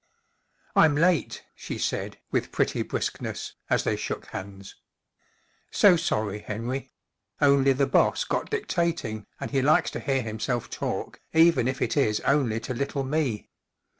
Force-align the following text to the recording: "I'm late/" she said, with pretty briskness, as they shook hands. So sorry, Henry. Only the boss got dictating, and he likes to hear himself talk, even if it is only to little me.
"I'm 0.75 0.95
late/" 0.95 1.43
she 1.53 1.77
said, 1.77 2.17
with 2.31 2.51
pretty 2.51 2.81
briskness, 2.81 3.53
as 3.69 3.83
they 3.83 3.95
shook 3.95 4.25
hands. 4.25 4.75
So 5.69 5.95
sorry, 5.95 6.39
Henry. 6.39 6.89
Only 7.39 7.71
the 7.73 7.85
boss 7.85 8.23
got 8.23 8.49
dictating, 8.49 9.27
and 9.39 9.51
he 9.51 9.61
likes 9.61 9.91
to 9.91 9.99
hear 9.99 10.23
himself 10.23 10.71
talk, 10.71 11.21
even 11.33 11.67
if 11.67 11.83
it 11.83 11.95
is 11.95 12.19
only 12.21 12.59
to 12.61 12.73
little 12.73 13.03
me. 13.03 13.51